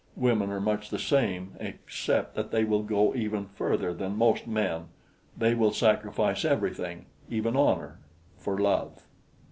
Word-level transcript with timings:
Women 0.15 0.49
are 0.49 0.59
much 0.59 0.89
the 0.89 0.97
same, 0.97 1.51
except 1.59 2.33
that 2.33 2.49
they 2.49 2.63
will 2.63 2.81
go 2.81 3.13
even 3.13 3.45
further 3.45 3.93
than 3.93 4.15
most 4.17 4.47
men 4.47 4.85
they 5.37 5.53
will 5.53 5.71
sacrifice 5.73 6.43
everything, 6.43 7.05
even 7.29 7.55
honor, 7.55 7.99
for 8.35 8.57
love." 8.57 9.05